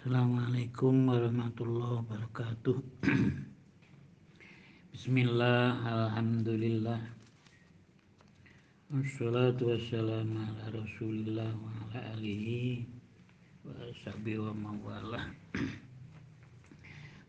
[0.00, 3.04] Assalamualaikum warahmatullahi wabarakatuh.
[4.96, 7.04] Bismillah Alhamdulillah
[8.88, 12.88] Wassalatu wassalamu ala rasulillah wa ala alihi
[13.60, 15.36] wa ashabi wa mawalah.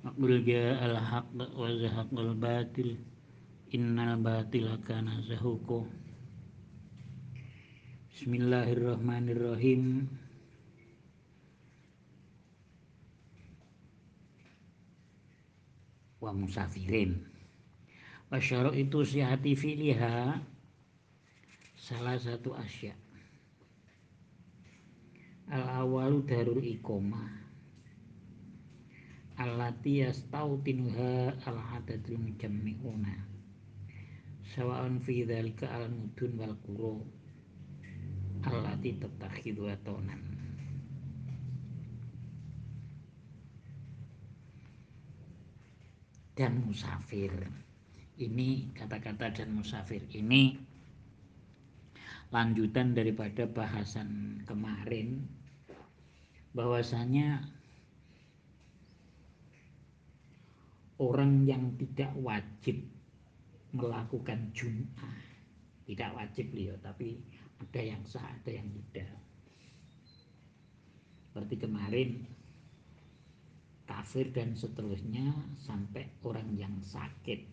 [0.08, 2.96] Maqbul al haq wa zahaqal batil.
[3.76, 5.92] Innal batila kana zahuko
[8.16, 10.08] Bismillahirrahmanirrahim
[16.22, 17.18] wa musafirin.
[18.30, 18.40] Wa
[18.72, 20.40] itu sihati filiha
[21.76, 22.96] salah satu asya.
[25.52, 27.28] Al awalu darul ikoma
[29.36, 33.28] allati yastautinha al adadul mujammi'una.
[34.56, 37.04] Sawa'un fi dzalika al mudun wal qura.
[38.48, 40.41] Allati tattakhidhu atonan
[46.42, 47.30] dan musafir.
[48.18, 50.58] Ini kata-kata dan musafir ini
[52.34, 55.22] lanjutan daripada bahasan kemarin
[56.58, 57.46] bahwasanya
[60.98, 62.82] orang yang tidak wajib
[63.78, 65.18] melakukan Jum'ah
[65.86, 67.22] tidak wajib beliau tapi
[67.62, 69.12] ada yang sah ada yang tidak
[71.30, 72.10] seperti kemarin
[73.92, 77.44] kafir dan seterusnya sampai orang yang sakit.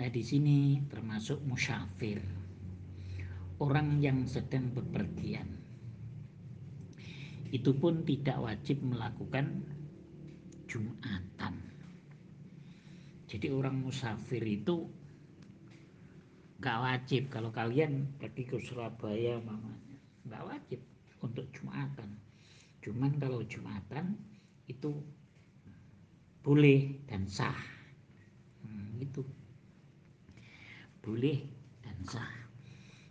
[0.00, 2.24] Nah, di sini termasuk musyafir.
[3.60, 5.60] Orang yang sedang bepergian.
[7.52, 9.60] Itu pun tidak wajib melakukan
[10.68, 11.54] Jumatan.
[13.28, 14.88] Jadi orang musafir itu
[16.60, 19.96] gak wajib kalau kalian pergi ke Surabaya mamanya
[20.28, 20.80] gak wajib
[21.24, 22.20] untuk Jumatan.
[22.84, 24.27] Cuman kalau Jumatan
[24.68, 24.92] itu
[26.44, 27.56] boleh dan sah.
[28.62, 29.24] Hmm, itu
[31.02, 31.40] boleh
[31.82, 32.32] dan sah.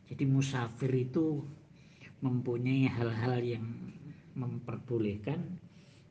[0.07, 1.43] Jadi musafir itu
[2.23, 3.65] mempunyai hal-hal yang
[4.37, 5.59] memperbolehkan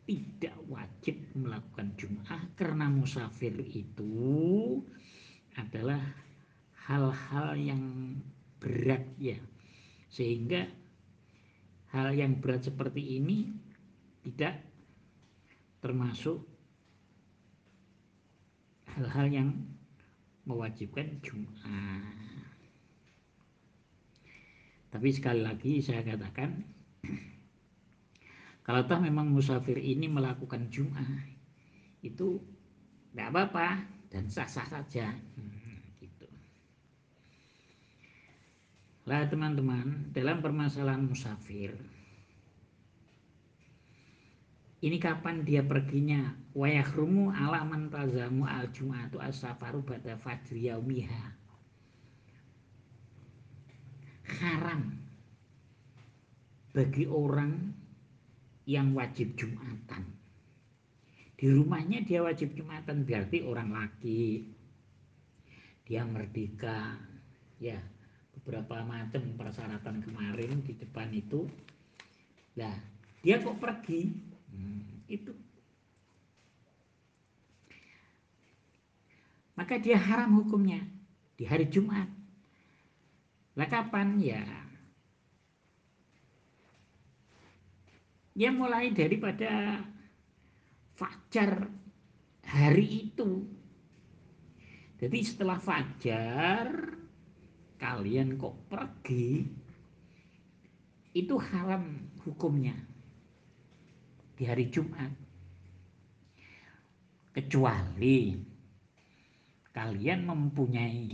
[0.06, 4.78] tidak wajib melakukan jum'ah karena musafir itu
[5.58, 5.98] adalah
[6.86, 7.82] hal-hal yang
[8.62, 9.38] berat ya.
[10.06, 10.70] Sehingga
[11.90, 13.50] hal yang berat seperti ini
[14.22, 14.62] tidak
[15.86, 16.42] termasuk
[18.90, 19.48] hal-hal yang
[20.42, 22.02] mewajibkan Jum'ah.
[24.90, 26.58] Tapi sekali lagi saya katakan
[28.66, 31.22] kalau toh memang musafir ini melakukan Jum'ah
[32.02, 32.42] itu
[33.14, 35.14] tidak apa-apa dan sah-sah saja.
[36.02, 36.26] Gitu.
[39.06, 41.78] Lah teman-teman dalam permasalahan musafir
[44.86, 46.30] ini kapan dia perginya?
[46.54, 51.34] Wayahrumu ala man tazamu al jum'atu as-safaru bada fajri yaumiha.
[54.30, 54.94] Haram
[56.70, 57.74] bagi orang
[58.70, 60.06] yang wajib jumatan.
[61.34, 64.54] Di rumahnya dia wajib jumatan berarti orang laki.
[65.82, 66.94] Dia merdeka.
[67.58, 67.82] Ya
[68.38, 71.50] beberapa macam persyaratan kemarin di depan itu.
[72.54, 72.78] Nah
[73.26, 74.35] dia kok pergi
[75.06, 75.32] itu.
[79.56, 80.84] Maka dia haram hukumnya
[81.40, 82.08] di hari Jumat.
[83.56, 84.20] Lah kapan?
[84.20, 84.44] Ya.
[88.36, 89.80] Ya mulai daripada
[90.92, 91.72] fajar
[92.44, 93.48] hari itu.
[95.00, 97.00] Jadi setelah fajar
[97.80, 99.48] kalian kok pergi?
[101.16, 102.76] Itu haram hukumnya
[104.36, 105.08] di hari Jumat.
[107.32, 108.36] Kecuali
[109.72, 111.12] kalian mempunyai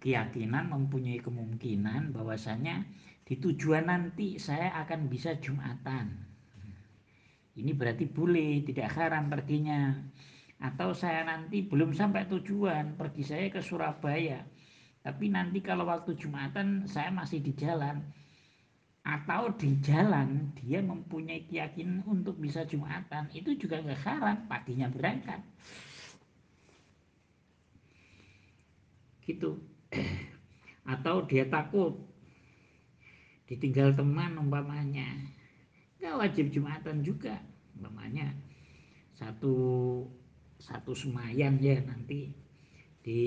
[0.00, 2.84] keyakinan, mempunyai kemungkinan bahwasanya
[3.26, 6.14] di tujuan nanti saya akan bisa Jumatan.
[7.56, 9.96] Ini berarti boleh, tidak haram perginya.
[10.60, 14.44] Atau saya nanti belum sampai tujuan, pergi saya ke Surabaya.
[15.00, 18.00] Tapi nanti kalau waktu Jumatan saya masih di jalan,
[19.06, 23.30] atau di jalan dia mempunyai keyakinan untuk bisa jumatan.
[23.30, 25.38] Itu juga nggak haram paginya berangkat.
[29.22, 29.62] Gitu.
[30.92, 31.94] Atau dia takut
[33.46, 35.06] ditinggal teman umpamanya.
[36.02, 37.38] Nggak wajib jumatan juga.
[37.78, 38.34] Umpamanya
[39.14, 39.54] satu
[40.58, 42.34] satu semayan ya nanti
[43.06, 43.22] di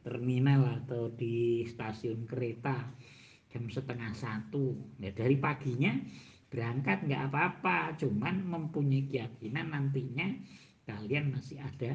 [0.00, 2.88] terminal atau di stasiun kereta
[3.54, 4.74] jam setengah satu.
[4.98, 5.94] Ya dari paginya
[6.50, 10.26] berangkat nggak apa-apa cuman mempunyai keyakinan nantinya
[10.90, 11.94] kalian masih ada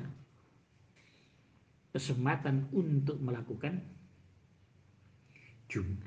[1.92, 3.84] kesempatan untuk melakukan
[5.68, 6.00] Jumat.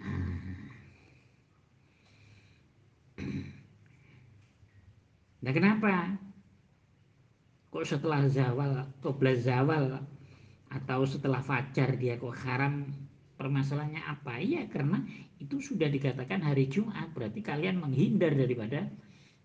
[5.42, 6.22] Nah kenapa?
[7.74, 8.86] Kok setelah zawal,
[9.18, 9.98] belas zawal
[10.70, 12.86] atau setelah fajar dia kok haram
[13.36, 14.38] permasalahannya apa?
[14.38, 15.02] Iya karena
[15.40, 18.86] itu sudah dikatakan hari Jumat berarti kalian menghindar daripada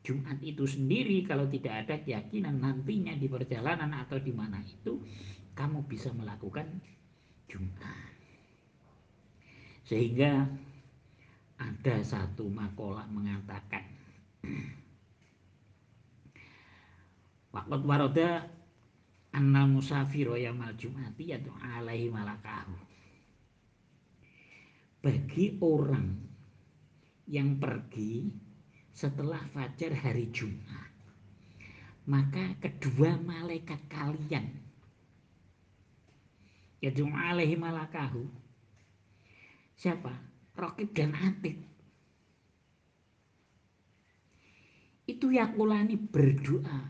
[0.06, 5.04] Jumat itu sendiri kalau tidak ada keyakinan nantinya di perjalanan atau di mana itu
[5.58, 6.70] kamu bisa melakukan
[7.52, 8.14] Jumat.
[9.84, 10.48] Sehingga
[11.58, 13.84] ada satu makalah mengatakan
[17.58, 18.46] Waqad warada
[19.34, 22.78] annal musafiro yamal jum'ati yadu alaihi malakahu.
[25.08, 26.20] Bagi orang
[27.32, 28.28] yang pergi
[28.92, 30.92] setelah fajar hari Jumat,
[32.12, 34.52] maka kedua malaikat kalian
[36.84, 38.28] yadu alaihi malakahu
[39.80, 40.12] siapa?
[40.60, 41.56] Rokib dan Atid
[45.08, 46.84] itu yakulani berdoa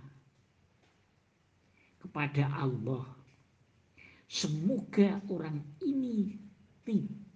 [2.01, 3.05] kepada Allah.
[4.25, 6.33] Semoga orang ini
[6.81, 7.26] tidak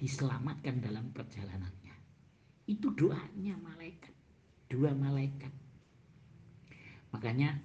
[0.00, 1.92] diselamatkan dalam perjalanannya.
[2.64, 4.14] Itu doanya malaikat,
[4.72, 5.52] dua malaikat.
[7.12, 7.60] Makanya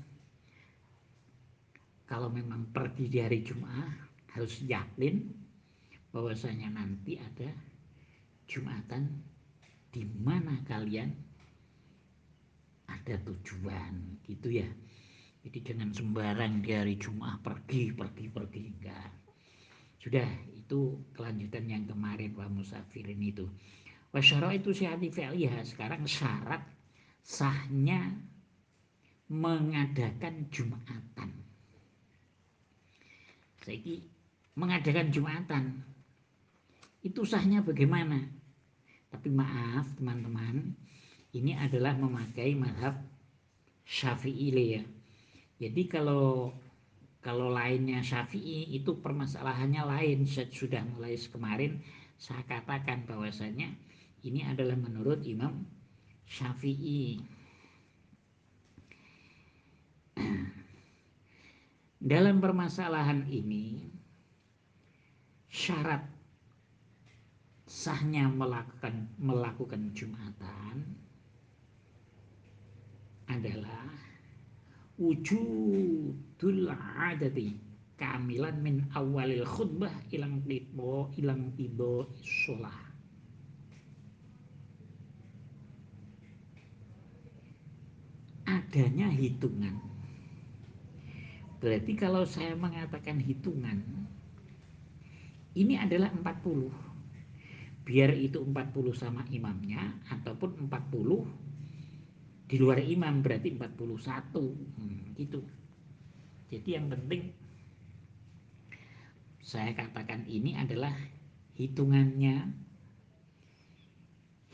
[2.03, 5.31] kalau memang pergi di hari Jumat harus yakin
[6.11, 7.49] bahwasanya nanti ada
[8.45, 9.09] Jumatan
[9.89, 11.09] di mana kalian
[12.85, 14.69] ada tujuan gitu ya
[15.45, 18.65] jadi jangan sembarang di hari Jumat pergi, pergi, pergi.
[18.65, 19.24] Enggak.
[20.05, 23.49] Sudah, itu kelanjutan yang kemarin Pak Musafirin itu.
[24.13, 25.65] Wasyara itu sihati fi'liha.
[25.65, 26.61] Sekarang syarat
[27.25, 28.13] sahnya
[29.33, 31.33] mengadakan Jumatan.
[33.65, 33.97] Saya
[34.53, 35.81] mengadakan Jumatan
[37.01, 38.21] itu sahnya bagaimana?
[39.09, 40.77] Tapi maaf teman-teman,
[41.33, 42.93] ini adalah memakai madhab
[43.89, 44.83] syafi'i ya
[45.55, 46.51] jadi kalau
[47.25, 50.29] kalau lainnya Syafi'i itu permasalahannya lain.
[50.29, 51.81] Sudah mulai kemarin
[52.21, 53.73] saya katakan bahwasanya
[54.21, 55.65] ini adalah menurut Imam
[56.29, 57.25] Syafi'i.
[62.13, 63.89] Dalam permasalahan ini
[65.49, 66.05] syarat
[67.65, 70.85] sahnya melakukan melakukan Jumatan
[73.25, 74.04] adalah
[74.95, 77.59] wujudul adati
[77.99, 82.83] kamilan min awalil khutbah ilang tibo ilang tibo sholah.
[88.45, 89.79] Adanya hitungan.
[91.59, 93.81] Berarti kalau saya mengatakan hitungan
[95.55, 101.44] ini adalah 40 biar itu 40 sama imamnya ataupun 40
[102.45, 105.41] di luar imam berarti 41 hmm, gitu.
[106.53, 107.33] Jadi yang penting
[109.41, 110.93] saya katakan ini adalah
[111.57, 112.65] hitungannya.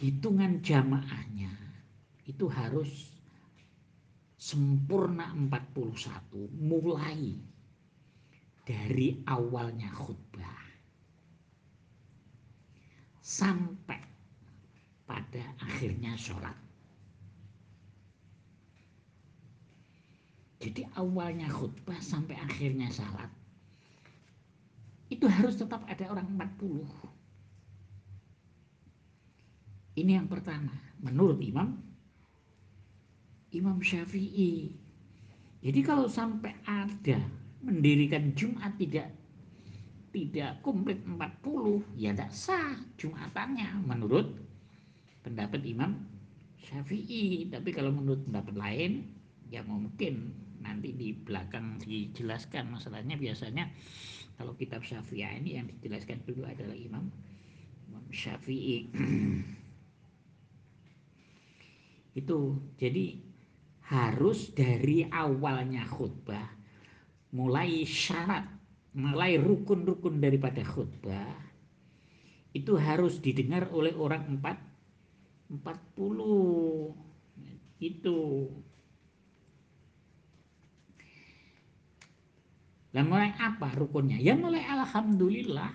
[0.02, 1.54] Hitungan jamaahnya
[2.26, 2.90] itu harus
[4.34, 7.38] sempurna 41 mulai
[8.66, 10.66] dari awalnya khutbah
[13.22, 14.02] sampai
[15.06, 16.71] pada akhirnya sholat
[20.62, 23.34] Jadi awalnya khutbah sampai akhirnya salat
[25.12, 26.88] itu harus tetap ada orang 40.
[30.00, 30.72] Ini yang pertama,
[31.04, 31.76] menurut Imam
[33.52, 34.72] Imam Syafi'i.
[35.60, 37.20] Jadi kalau sampai ada
[37.60, 39.12] mendirikan Jumat tidak
[40.16, 44.32] tidak komplit 40, ya tidak sah Jumatannya menurut
[45.28, 46.08] pendapat Imam
[46.64, 47.52] Syafi'i.
[47.52, 49.12] Tapi kalau menurut pendapat lain,
[49.52, 52.72] ya mungkin nanti di belakang dijelaskan.
[52.72, 53.70] Masalahnya biasanya
[54.38, 57.12] kalau kitab Syafi'i ini yang dijelaskan dulu adalah Imam
[57.90, 58.88] Imam Syafi'i.
[62.22, 63.18] Itu jadi
[63.92, 66.48] harus dari awalnya khutbah
[67.36, 68.48] mulai syarat
[68.96, 71.36] mulai rukun-rukun daripada khutbah
[72.52, 74.60] itu harus didengar oleh orang empat
[75.52, 76.92] empat puluh.
[77.80, 78.48] Itu
[82.92, 84.20] Dan mulai apa rukunnya?
[84.20, 85.72] Ya mulai alhamdulillah.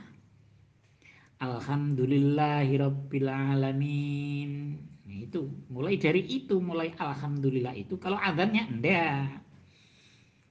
[1.41, 4.77] Alhamdulillahirabbil alamin.
[5.07, 9.39] Nah, itu mulai dari itu mulai alhamdulillah itu kalau adanya enggak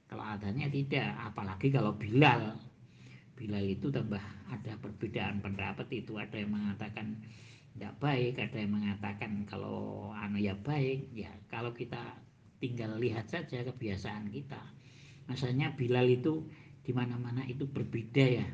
[0.08, 2.56] kalau adanya tidak apalagi kalau Bilal
[3.36, 7.20] Bilal itu tambah ada perbedaan pendapat itu ada yang mengatakan
[7.76, 12.00] tidak baik ada yang mengatakan kalau anu ya baik ya kalau kita
[12.56, 14.62] tinggal lihat saja kebiasaan kita
[15.26, 16.46] masanya Bilal itu
[16.86, 18.46] di mana-mana itu berbeda ya.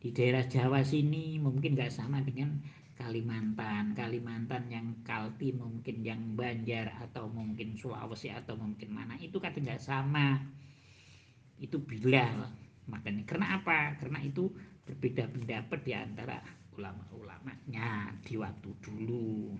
[0.00, 2.60] Di daerah Jawa sini mungkin nggak sama dengan
[3.00, 9.56] Kalimantan, Kalimantan yang Kalti mungkin yang Banjar atau mungkin Sulawesi atau mungkin mana itu kan
[9.56, 10.36] nggak sama.
[11.56, 12.48] Itu Bilal
[12.88, 13.24] makanya.
[13.24, 13.96] Karena apa?
[13.96, 14.52] Karena itu
[14.84, 16.44] berbeda pendapat di antara
[16.76, 19.56] ulama-ulamanya di waktu dulu.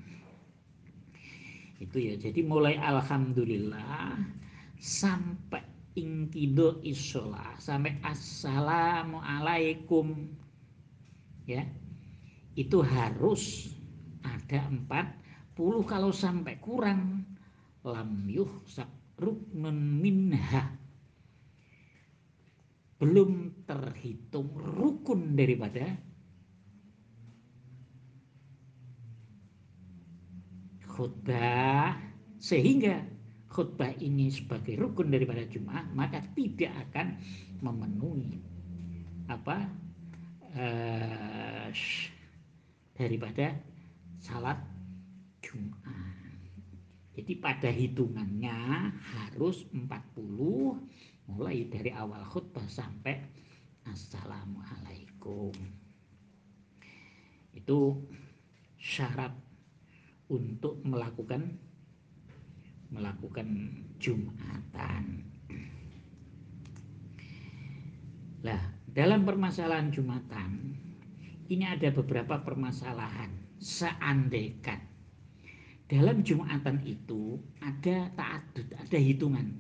[1.81, 2.21] Itu ya.
[2.21, 4.21] Jadi mulai alhamdulillah
[4.76, 10.29] sampai ingkido isola sampai assalamualaikum.
[11.47, 11.67] Ya.
[12.59, 13.71] Itu harus
[14.27, 15.07] ada empat
[15.55, 17.25] puluh kalau sampai kurang.
[17.81, 20.77] Lam yuhsab ruknun minha.
[23.01, 25.97] Belum terhitung rukun daripada
[30.85, 31.97] khutbah.
[32.37, 33.01] Sehingga
[33.50, 37.19] khutbah ini sebagai rukun daripada Jumat maka tidak akan
[37.61, 38.38] memenuhi
[39.26, 39.66] apa
[40.54, 41.69] eh,
[42.95, 43.54] daripada
[44.23, 44.59] salat
[45.42, 46.38] Jumat.
[47.16, 53.19] Jadi pada hitungannya harus 40 mulai dari awal khutbah sampai
[53.88, 55.50] Assalamualaikum.
[57.50, 58.07] Itu
[58.78, 59.35] syarat
[60.30, 61.59] untuk melakukan
[62.91, 63.47] melakukan
[64.03, 65.25] Jumatan.
[68.43, 70.75] Lah, dalam permasalahan Jumatan
[71.51, 73.31] ini ada beberapa permasalahan.
[73.61, 74.81] Seandainya
[75.91, 79.59] dalam Jumatan itu ada ta'adud, ada hitungan.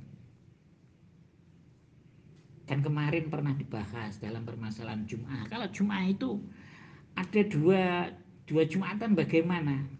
[2.70, 5.50] Kan kemarin pernah dibahas dalam permasalahan Jumat.
[5.50, 6.38] Kalau Jumat itu
[7.18, 8.14] ada dua
[8.46, 9.90] dua Jumatan bagaimana?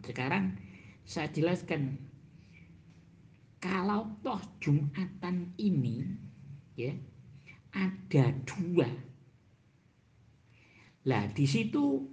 [0.00, 0.56] Sekarang
[1.04, 2.00] saya jelaskan.
[3.66, 6.06] Kalau toh Jumatan ini
[6.78, 6.94] ya
[7.74, 8.86] ada dua
[11.02, 12.06] lah di situ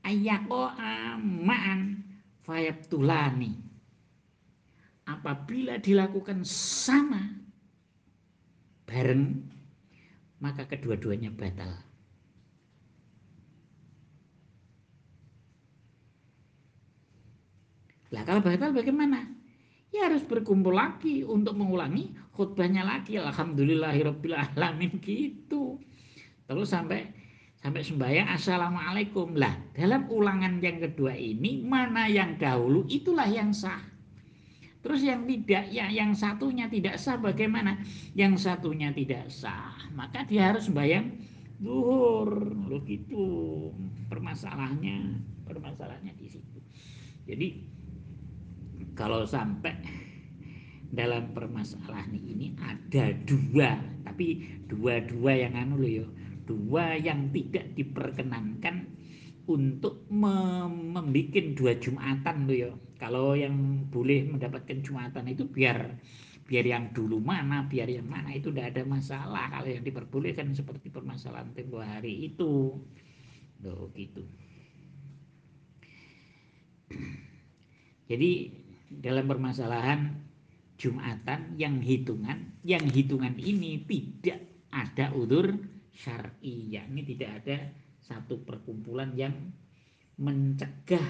[0.00, 2.00] ayako aman
[2.88, 3.60] tulani.
[5.04, 7.28] Apabila dilakukan sama
[8.88, 9.36] bareng
[10.40, 11.76] maka kedua-duanya batal.
[18.12, 19.43] Lah kalau batal bagaimana?
[19.94, 23.14] Ya harus berkumpul lagi untuk mengulangi khutbahnya lagi.
[23.14, 25.78] Alhamdulillahirobbilalamin gitu.
[26.50, 27.14] Terus sampai
[27.62, 29.38] sampai sembahyang assalamualaikum.
[29.38, 32.82] Lah dalam ulangan yang kedua ini mana yang dahulu?
[32.90, 33.78] Itulah yang sah.
[34.82, 37.78] Terus yang tidak ya yang satunya tidak sah bagaimana?
[38.18, 41.06] Yang satunya tidak sah maka dia harus sembahyang
[41.62, 43.70] duhur begitu
[44.10, 46.58] permasalahannya permasalahannya di situ.
[47.24, 47.48] Jadi
[48.94, 49.74] kalau sampai
[50.94, 53.74] dalam permasalahan ini ada dua
[54.06, 56.06] tapi dua-dua yang anu loh ya
[56.44, 58.86] dua yang tidak diperkenankan
[59.44, 62.70] untuk membuat dua jumatan tuh ya.
[62.96, 66.00] Kalau yang boleh mendapatkan jumatan itu biar
[66.44, 69.52] biar yang dulu mana, biar yang mana itu tidak ada masalah.
[69.52, 72.80] Kalau yang diperbolehkan seperti permasalahan tempo hari itu,
[73.60, 74.24] loh gitu.
[78.10, 78.63] Jadi
[79.00, 80.14] dalam permasalahan
[80.78, 84.42] jumatan yang hitungan, yang hitungan ini tidak
[84.74, 85.54] ada udur
[85.94, 87.56] syar'i yakni tidak ada
[88.02, 89.32] satu perkumpulan yang
[90.18, 91.06] mencegah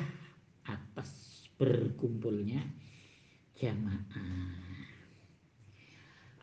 [0.68, 1.10] atas
[1.56, 2.60] berkumpulnya
[3.56, 4.62] jamaah.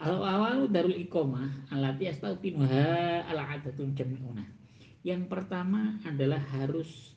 [0.02, 4.42] Al-awal darul iqamah alati astaufinuha ala adatun jami'una.
[5.06, 7.14] Yang pertama adalah harus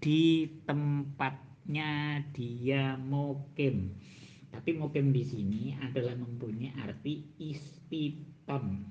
[0.00, 0.48] di
[1.70, 3.94] tempatnya dia mokem.
[4.50, 8.82] Tapi mokem di sini adalah mempunyai arti istiton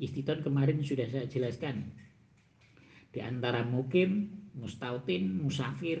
[0.00, 1.92] Istiton kemarin sudah saya jelaskan.
[3.12, 6.00] Di antara mukim, mustautin, musafir.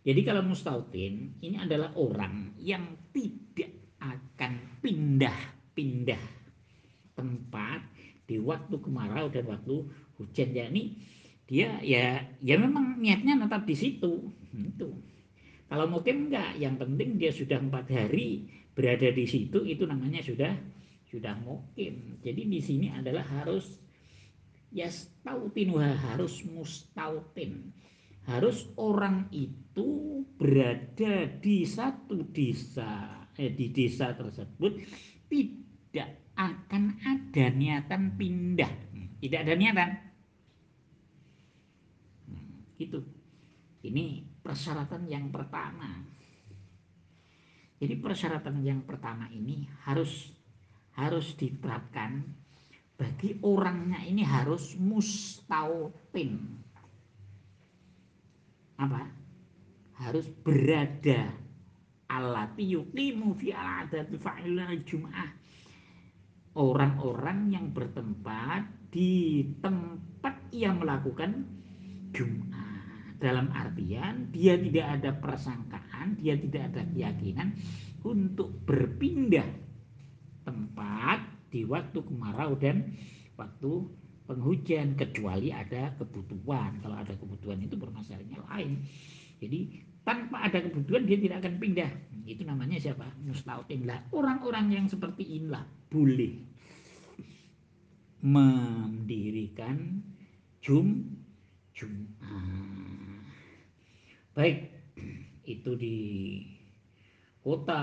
[0.00, 6.24] Jadi kalau mustautin ini adalah orang yang tidak akan pindah-pindah
[7.12, 7.84] tempat
[8.24, 9.84] di waktu kemarau dan waktu
[10.16, 10.56] hujan.
[10.56, 10.82] Jadi
[11.46, 14.32] dia ya ya memang niatnya tetap di situ.
[14.64, 14.96] Itu.
[15.66, 20.54] Kalau mukim enggak, yang penting dia sudah empat hari berada di situ itu namanya sudah
[21.10, 22.22] sudah mukim.
[22.22, 23.86] Jadi di sini adalah harus
[24.76, 27.72] yastautin harus mustautin.
[28.26, 34.82] harus orang itu berada di satu desa eh, di desa tersebut
[35.30, 38.66] tidak akan ada niatan pindah
[39.22, 39.90] tidak ada niatan
[42.26, 42.98] hmm, itu
[43.86, 46.06] ini persyaratan yang pertama
[47.76, 50.32] jadi persyaratan yang pertama ini harus
[50.96, 52.24] harus diterapkan
[52.96, 56.40] bagi orangnya ini harus mustautin.
[58.80, 59.04] Apa?
[60.00, 61.36] Harus berada
[62.08, 65.30] alati yuqimu fi adati fa'ilul jum'ah.
[66.56, 71.44] Orang-orang yang bertempat di tempat yang melakukan
[72.16, 72.55] Jum'ah
[73.16, 77.56] dalam artian dia tidak ada persangkaan, dia tidak ada keyakinan
[78.04, 79.48] untuk berpindah
[80.44, 82.94] tempat di waktu kemarau dan
[83.34, 83.88] waktu
[84.26, 86.82] penghujan kecuali ada kebutuhan.
[86.82, 88.70] Kalau ada kebutuhan itu permasalahannya lain.
[89.40, 89.58] Jadi
[90.06, 91.90] tanpa ada kebutuhan dia tidak akan pindah.
[92.26, 93.06] Itu namanya siapa?
[93.22, 94.02] Mustautin lah.
[94.12, 96.42] Orang-orang yang seperti inilah boleh
[98.26, 100.02] mendirikan
[100.58, 101.16] jum
[101.76, 102.65] Jum'ah
[104.36, 104.58] baik.
[105.48, 105.96] Itu di
[107.40, 107.80] kota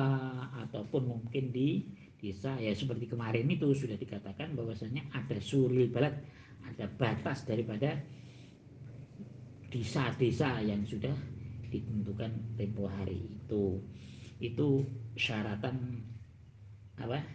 [0.68, 1.90] ataupun mungkin di
[2.22, 2.56] desa.
[2.62, 6.14] Ya seperti kemarin itu sudah dikatakan bahwasanya ada suril balat
[6.64, 8.00] ada batas daripada
[9.74, 11.12] desa-desa yang sudah
[11.74, 13.82] ditentukan tempo hari itu.
[14.38, 14.86] Itu
[15.18, 16.06] syaratan
[17.02, 17.26] apa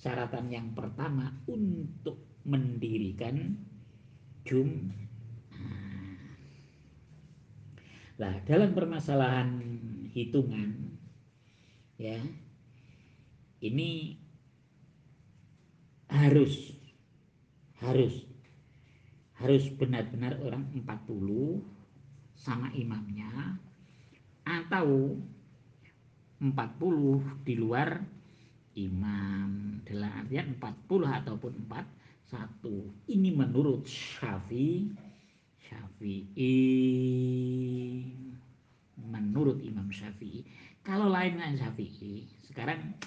[0.00, 3.60] syaratan yang pertama untuk mendirikan
[4.48, 4.88] jum
[8.20, 9.48] Nah, dalam permasalahan
[10.12, 10.76] hitungan
[11.96, 12.20] ya
[13.64, 14.12] ini
[16.04, 16.76] harus
[17.80, 18.28] harus
[19.40, 21.64] harus benar-benar orang 40
[22.36, 23.56] sama imamnya
[24.44, 25.16] atau
[26.44, 28.04] 40 di luar
[28.76, 29.80] imam.
[29.80, 31.88] Dalam artian 40 ataupun 4
[32.28, 32.84] satu.
[33.08, 34.92] Ini menurut Syafi'i
[35.70, 36.56] Syafi'i.
[38.98, 40.42] Menurut Imam Syafi'i
[40.82, 42.98] kalau lain dengan Syafi'i sekarang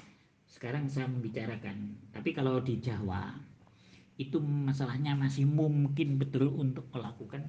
[0.48, 2.00] sekarang saya membicarakan.
[2.16, 3.36] Tapi kalau di Jawa
[4.16, 7.44] itu masalahnya masih mungkin betul untuk melakukan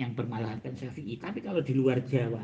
[0.00, 1.20] yang bermalahkan Syafi'i.
[1.20, 2.40] Tapi kalau di luar Jawa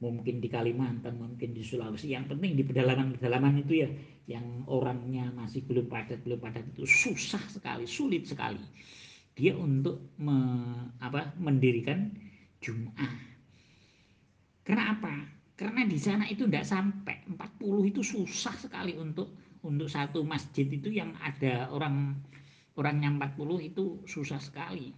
[0.00, 3.88] mungkin di Kalimantan mungkin di Sulawesi yang penting di pedalaman-pedalaman itu ya
[4.32, 8.64] yang orangnya masih belum padat belum padat itu susah sekali sulit sekali
[9.40, 10.36] dia untuk me,
[11.00, 12.12] apa, mendirikan
[12.60, 13.16] Jum'ah.
[14.60, 15.14] Karena apa?
[15.56, 19.32] Karena di sana itu tidak sampai 40 itu susah sekali untuk
[19.64, 22.16] untuk satu masjid itu yang ada orang
[22.76, 24.92] orangnya 40 itu susah sekali.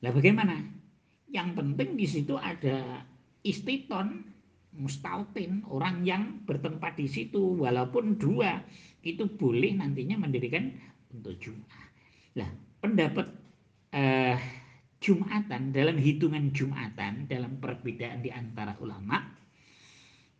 [0.00, 0.56] Lah bagaimana?
[1.28, 3.04] Yang penting di situ ada
[3.44, 4.24] istiton,
[4.76, 8.64] mustautin, orang yang bertempat di situ walaupun dua
[9.04, 10.72] itu boleh nantinya mendirikan
[11.12, 11.89] untuk Jum'ah.
[12.40, 12.50] Nah,
[12.80, 13.28] pendapat
[13.92, 14.40] eh,
[15.00, 19.20] Jumatan dalam hitungan Jumatan dalam perbedaan di antara ulama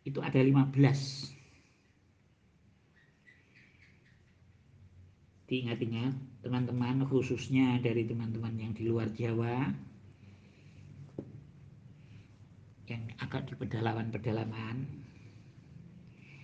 [0.05, 0.73] itu ada 15.
[5.49, 6.13] Diingat-ingat
[6.45, 9.69] teman-teman khususnya dari teman-teman yang di luar Jawa
[12.89, 14.83] yang agak di pedalaman-pedalaman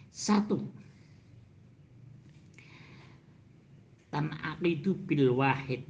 [0.09, 0.86] satu
[4.17, 5.85] tan aqidu bil wahid.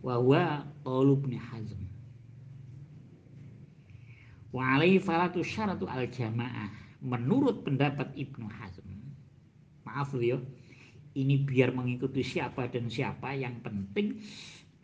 [0.00, 1.84] Wa huwa qaulu ibn hazm.
[4.56, 6.72] Wa alaihi falatu syaratu al jamaah.
[7.04, 8.90] Menurut pendapat Ibnu Hazm
[9.90, 10.38] maaf loh ya
[11.18, 14.22] ini biar mengikuti siapa dan siapa yang penting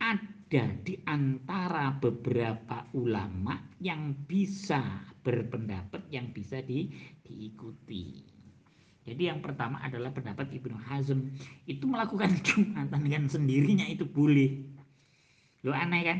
[0.03, 4.83] ada di antara beberapa ulama yang bisa
[5.23, 6.91] berpendapat yang bisa di,
[7.23, 8.36] diikuti
[9.07, 11.31] jadi yang pertama adalah pendapat Ibnu Hazm
[11.63, 14.67] itu melakukan jumatan dengan sendirinya itu boleh.
[15.63, 16.19] Lo aneh kan?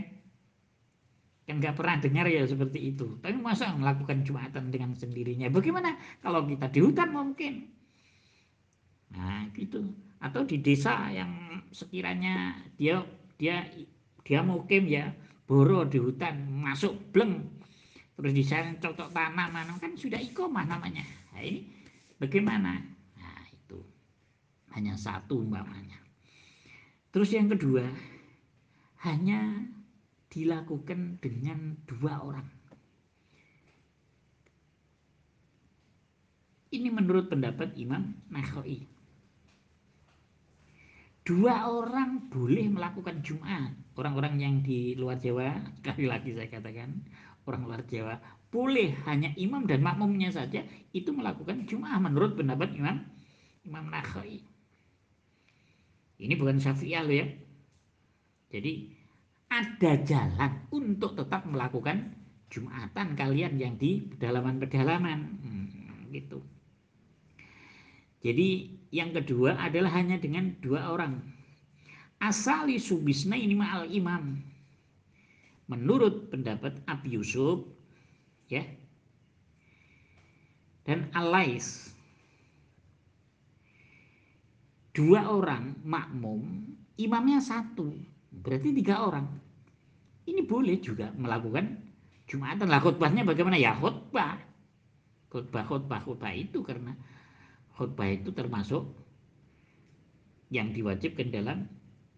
[1.44, 3.20] Kan nggak pernah dengar ya seperti itu.
[3.20, 5.52] Tapi masa melakukan jumatan dengan sendirinya?
[5.52, 7.68] Bagaimana kalau kita di hutan mungkin?
[9.12, 9.92] Nah gitu.
[10.24, 13.04] Atau di desa yang sekiranya dia
[13.36, 13.68] dia
[14.24, 15.12] dia mukim ya
[15.44, 17.48] boro di hutan masuk bleng
[18.18, 21.06] terus di sana cocok tanah mana kan sudah ikomah namanya.
[21.32, 21.77] Nah, ini
[22.18, 22.82] Bagaimana?
[23.18, 23.80] Nah, itu
[24.74, 26.02] hanya satu umpamanya.
[27.14, 27.86] Terus yang kedua,
[29.06, 29.66] hanya
[30.34, 32.50] dilakukan dengan dua orang.
[36.68, 38.84] Ini menurut pendapat Imam Nakhoi.
[41.24, 47.04] Dua orang boleh melakukan Jumat orang-orang yang di luar Jawa sekali lagi saya katakan
[47.44, 48.16] orang luar Jawa
[48.48, 50.64] boleh hanya imam dan makmumnya saja
[50.96, 53.04] itu melakukan Jum'ah menurut pendapat Imam
[53.68, 54.40] Imam Nakhai.
[56.18, 57.28] Ini bukan Syafi'iyah loh ya.
[58.48, 58.90] Jadi
[59.52, 62.16] ada jalan untuk tetap melakukan
[62.48, 65.20] Jumatan kalian yang di pedalaman-pedalaman.
[65.44, 66.40] Hmm, gitu.
[68.24, 71.20] Jadi yang kedua adalah hanya dengan dua orang.
[72.24, 74.40] Asali subisna ini ma'al imam.
[75.68, 77.68] Menurut pendapat Abi Yusuf
[78.48, 78.64] ya.
[80.88, 81.92] Dan Alais.
[84.96, 87.94] Dua orang makmum imamnya satu.
[88.34, 89.28] Berarti tiga orang.
[90.28, 91.88] Ini boleh juga melakukan
[92.28, 92.68] Jumatan.
[92.68, 93.56] Lah khutbahnya bagaimana?
[93.56, 94.36] Ya khutbah.
[95.32, 96.92] Khutbah khutbah khutbah itu karena
[97.80, 98.84] khutbah itu termasuk
[100.52, 101.68] yang diwajibkan dalam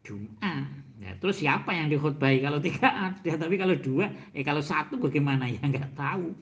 [0.06, 0.89] Jum'ah.
[1.00, 5.48] Nah, terus siapa yang dikhutbahi kalau tiga ada, tapi kalau dua, eh kalau satu bagaimana
[5.48, 6.36] ya nggak tahu.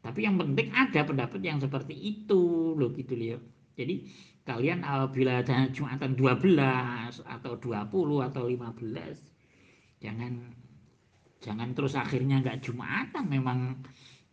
[0.00, 3.42] Tapi yang penting ada pendapat yang seperti itu loh gitu loh.
[3.76, 4.08] Jadi
[4.46, 6.56] kalian apabila ada Jumatan 12
[7.26, 10.54] atau 20 atau 15 jangan
[11.42, 13.82] jangan terus akhirnya nggak Jumatan memang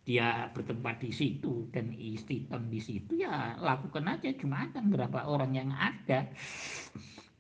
[0.06, 5.74] dia bertempat di situ dan istiqam di situ ya lakukan aja Jumatan berapa orang yang
[5.74, 6.30] ada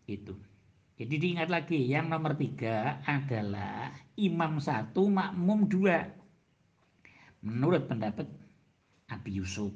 [0.09, 0.33] itu.
[1.03, 6.07] Jadi diingat lagi, yang nomor tiga adalah imam satu, makmum dua.
[7.43, 8.23] Menurut pendapat
[9.11, 9.75] Abi Yusuf.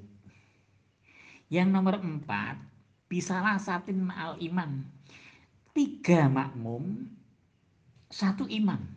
[1.52, 2.56] Yang nomor empat,
[3.12, 4.88] bisalah satin al imam.
[5.76, 7.12] Tiga makmum,
[8.08, 8.88] satu imam.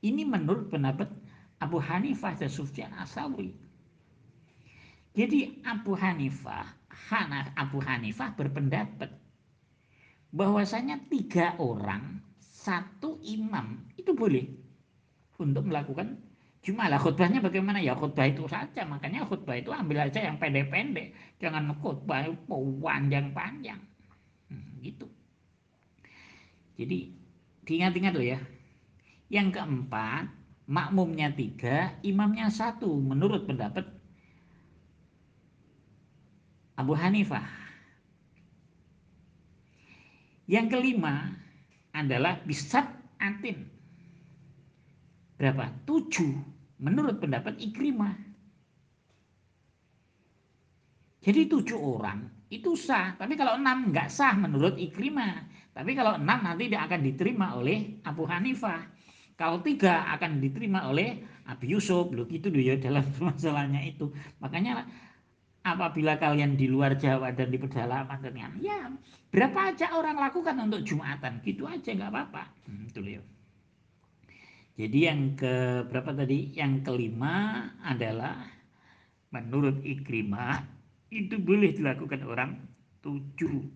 [0.00, 1.12] Ini menurut pendapat
[1.60, 3.52] Abu Hanifah dan Sufyan Asawi.
[5.12, 6.64] Jadi Abu Hanifah,
[7.12, 9.27] Hana Abu Hanifah berpendapat
[10.32, 14.44] bahwasanya tiga orang satu imam itu boleh
[15.40, 16.20] untuk melakukan
[16.58, 17.80] cuma lah khutbahnya bagaimana?
[17.80, 18.84] Ya khutbah itu saja.
[18.84, 21.14] Makanya khutbah itu ambil aja yang pendek-pendek.
[21.40, 23.80] Jangan khutbah panjang-panjang.
[24.52, 25.08] Hmm, gitu.
[26.76, 27.14] Jadi
[27.64, 28.40] diingat-ingat loh ya.
[29.32, 30.28] Yang keempat
[30.68, 32.90] makmumnya tiga imamnya satu.
[33.00, 33.88] Menurut pendapat
[36.76, 37.67] Abu Hanifah
[40.48, 41.28] yang kelima
[41.92, 42.88] adalah bisat
[43.20, 43.68] atin.
[45.36, 45.70] Berapa?
[45.84, 46.32] Tujuh
[46.80, 48.16] menurut pendapat Ikrimah.
[51.22, 53.12] Jadi tujuh orang itu sah.
[53.20, 55.44] Tapi kalau enam nggak sah menurut Ikrimah.
[55.76, 58.88] Tapi kalau enam nanti dia akan diterima oleh Abu Hanifah.
[59.38, 62.10] Kalau tiga akan diterima oleh Abi Yusuf.
[62.10, 64.10] Loh gitu loh ya dalam masalahnya itu.
[64.42, 64.88] Makanya
[65.74, 68.88] apabila kalian di luar Jawa dan di pedalaman dan ya
[69.28, 71.44] berapa aja orang lakukan untuk Jumatan?
[71.44, 72.44] Gitu aja nggak apa-apa.
[72.64, 73.22] Hmm, itu ya.
[74.78, 76.54] Jadi yang ke berapa tadi?
[76.54, 78.46] Yang kelima adalah
[79.34, 80.62] menurut Ikrimah
[81.10, 82.50] itu boleh dilakukan orang
[83.02, 83.66] tujuh.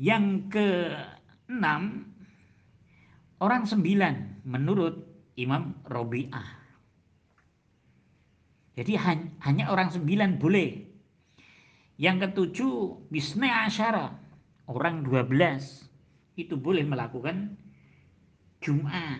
[0.00, 0.68] Yang ke
[1.52, 2.08] enam
[3.40, 4.96] orang sembilan menurut
[5.36, 6.65] Imam Robi'ah
[8.76, 8.92] jadi
[9.40, 10.84] hanya orang sembilan boleh.
[11.96, 14.12] Yang ketujuh, bisne asyara,
[14.68, 15.88] orang dua belas
[16.36, 17.56] itu boleh melakukan
[18.60, 19.16] Jum'ah.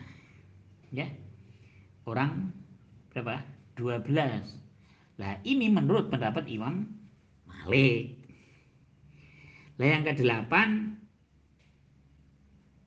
[0.92, 1.09] Ya.
[2.05, 2.53] Orang
[3.09, 3.40] berapa?
[3.81, 4.53] Dua belas.
[5.16, 6.85] Nah, ini menurut pendapat Imam
[7.49, 8.21] Malik.
[9.81, 11.01] Nah, yang kedelapan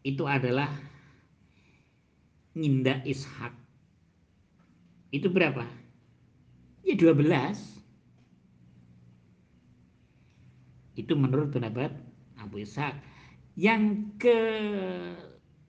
[0.05, 0.69] itu adalah
[2.53, 3.57] Ninda Ishak.
[5.09, 5.78] Itu berapa?
[6.89, 7.21] Ya 12.
[10.97, 11.93] Itu menurut pendapat
[12.41, 12.97] Abu Ishaq.
[13.53, 14.39] Yang ke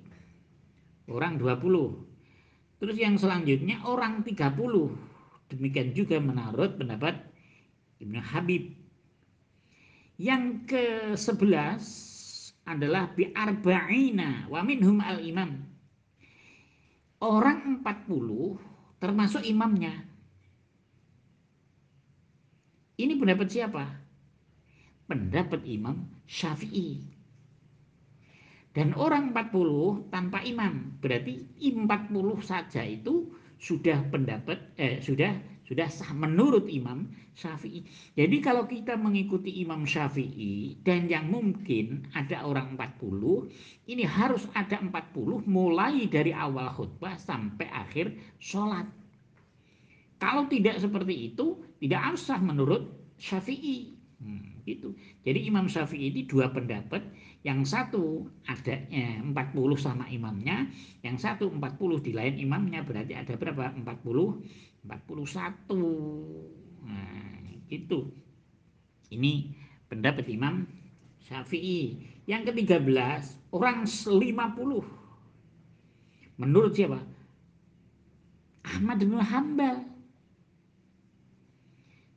[1.10, 4.38] Orang 20 terus yang selanjutnya orang 30
[5.50, 7.31] demikian juga menurut pendapat
[8.02, 8.74] Ibnu Habib.
[10.18, 11.82] Yang ke-11
[12.66, 15.62] adalah bi arba'ina wa minhum al-imam.
[17.22, 19.94] Orang 40 termasuk imamnya.
[22.98, 23.84] Ini pendapat siapa?
[25.10, 27.02] Pendapat Imam Syafi'i.
[28.72, 33.28] Dan orang 40 tanpa imam, berarti 40 saja itu
[33.60, 35.36] sudah pendapat eh sudah
[35.72, 37.80] sudah sah menurut Imam Syafi'i.
[38.12, 44.76] Jadi kalau kita mengikuti Imam Syafi'i dan yang mungkin ada orang 40, ini harus ada
[44.76, 48.84] 40 mulai dari awal khutbah sampai akhir sholat.
[50.20, 53.96] Kalau tidak seperti itu, tidak sah menurut Syafi'i.
[54.20, 54.92] Hmm, gitu.
[55.24, 57.00] Jadi Imam Syafi'i ini dua pendapat
[57.42, 60.70] yang satu adanya 40 sama imamnya,
[61.02, 63.74] yang satu 40 di lain imamnya berarti ada berapa?
[63.74, 65.70] 40 41.
[66.82, 68.10] Nah, itu.
[69.12, 69.54] Ini
[69.86, 70.66] pendapat Imam
[71.22, 72.10] Syafi'i.
[72.26, 74.22] Yang ke-13, orang 50.
[76.38, 77.02] Menurut siapa?
[78.62, 79.86] Ahmad bin Hambal.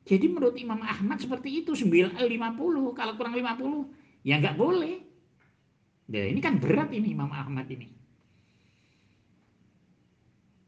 [0.05, 3.89] Jadi menurut Imam Ahmad seperti itu 50 kalau kurang 50
[4.21, 5.01] ya nggak boleh.
[6.05, 7.95] Nah, ini kan berat ini Imam Ahmad ini.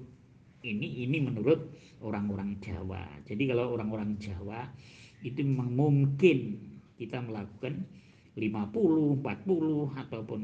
[0.64, 1.60] ini ini menurut
[2.00, 3.04] orang-orang Jawa.
[3.26, 4.70] Jadi kalau orang-orang Jawa
[5.20, 6.60] itu memang mungkin
[6.94, 7.84] kita melakukan
[8.34, 10.42] 50, 40 ataupun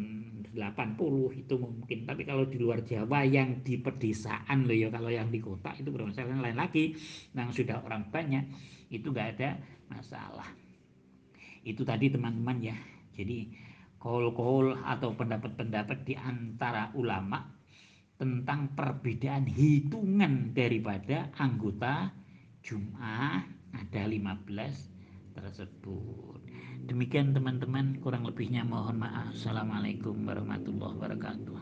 [0.55, 1.99] 80 itu mungkin.
[2.07, 5.91] Tapi kalau di luar Jawa yang di pedesaan loh ya kalau yang di kota itu
[5.91, 6.95] bermasalah lain lagi.
[7.35, 8.47] Yang sudah orang banyak
[8.95, 9.59] itu nggak ada
[9.91, 10.47] masalah.
[11.67, 12.77] Itu tadi teman-teman ya.
[13.15, 13.70] Jadi
[14.01, 17.45] kol-kol atau pendapat-pendapat di antara ulama
[18.17, 22.09] tentang perbedaan hitungan daripada anggota
[22.65, 23.45] Jum'ah
[23.77, 26.41] ada 15 tersebut.
[26.89, 29.37] Demikian teman-teman kurang lebihnya mohon maaf.
[29.37, 31.61] Assalamualaikum warahmatullahi wabarakatuh.